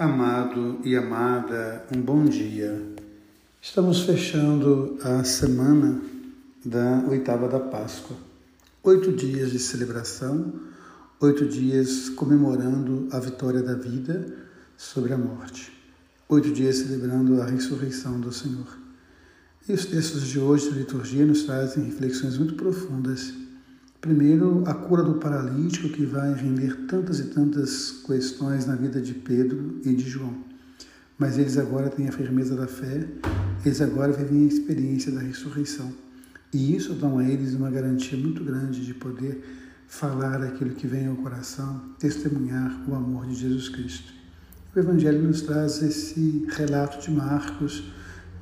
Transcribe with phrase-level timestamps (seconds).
[0.00, 2.74] Amado e amada, um bom dia.
[3.60, 6.00] Estamos fechando a semana
[6.64, 8.16] da oitava da Páscoa.
[8.82, 10.54] Oito dias de celebração,
[11.20, 14.26] oito dias comemorando a vitória da vida
[14.74, 15.70] sobre a morte.
[16.30, 18.78] Oito dias celebrando a ressurreição do Senhor.
[19.68, 23.34] E os textos de hoje da liturgia nos trazem reflexões muito profundas
[24.00, 29.12] Primeiro, a cura do paralítico, que vai render tantas e tantas questões na vida de
[29.12, 30.42] Pedro e de João.
[31.18, 33.06] Mas eles agora têm a firmeza da fé,
[33.62, 35.92] eles agora vivem a experiência da ressurreição.
[36.50, 39.44] E isso dá a eles uma garantia muito grande de poder
[39.86, 44.14] falar aquilo que vem ao coração, testemunhar o amor de Jesus Cristo.
[44.74, 47.92] O Evangelho nos traz esse relato de Marcos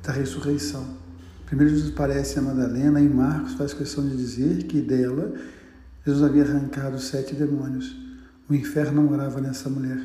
[0.01, 1.08] da ressurreição
[1.49, 5.33] Primeiro Jesus aparece a Madalena e Marcos faz questão de dizer que dela
[6.05, 7.97] Jesus havia arrancado sete demônios.
[8.47, 9.99] O inferno não morava nessa mulher.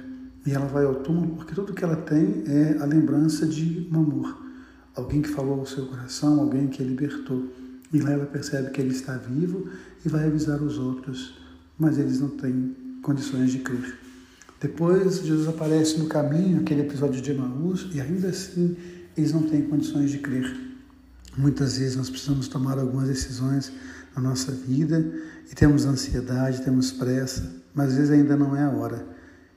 [0.46, 3.96] E ela vai ao túmulo porque tudo que ela tem é a lembrança de um
[3.98, 4.42] amor.
[4.96, 7.46] Alguém que falou ao seu coração, alguém que a libertou.
[7.92, 9.68] E lá ela percebe que ele está vivo
[10.02, 11.38] e vai avisar os outros,
[11.78, 13.98] mas eles não têm condições de crer.
[14.58, 18.74] Depois Jesus aparece no caminho, aquele episódio de Emaús, e ainda assim
[19.14, 20.73] eles não têm condições de crer.
[21.36, 23.72] Muitas vezes nós precisamos tomar algumas decisões
[24.14, 25.04] na nossa vida
[25.50, 29.04] e temos ansiedade, temos pressa, mas às vezes ainda não é a hora.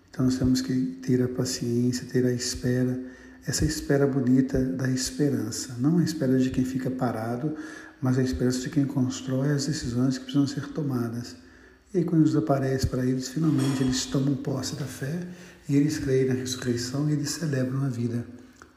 [0.09, 2.99] Então nós temos que ter a paciência, ter a espera,
[3.45, 7.55] essa espera bonita da esperança, não a espera de quem fica parado,
[8.01, 11.35] mas a esperança de quem constrói as decisões que precisam ser tomadas.
[11.93, 15.19] E quando Jesus aparece para eles, finalmente eles tomam posse da fé
[15.69, 18.25] e eles creem na ressurreição e eles celebram a vida.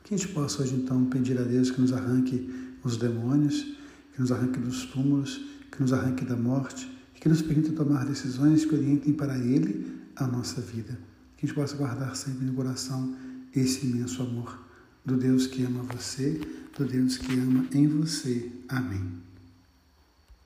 [0.05, 3.77] Que a gente possa hoje então pedir a Deus que nos arranque os demônios,
[4.13, 8.05] que nos arranque dos túmulos, que nos arranque da morte e que nos permita tomar
[8.05, 10.99] decisões que orientem para Ele a nossa vida.
[11.37, 13.15] Que a gente possa guardar sempre no coração
[13.55, 14.59] esse imenso amor
[15.05, 16.41] do Deus que ama você,
[16.77, 18.51] do Deus que ama em você.
[18.69, 19.30] Amém.